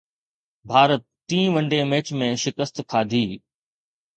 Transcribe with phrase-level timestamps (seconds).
[0.69, 3.25] ڀارت ٽئين one day match ۾ شڪست کاڌي